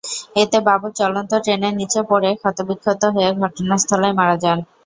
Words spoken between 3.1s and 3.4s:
হয়ে